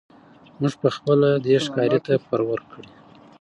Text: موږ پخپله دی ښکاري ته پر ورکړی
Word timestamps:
موږ 0.59 0.73
پخپله 0.83 1.29
دی 1.45 1.55
ښکاري 1.65 1.99
ته 2.05 2.13
پر 2.27 2.41
ورکړی 2.49 2.89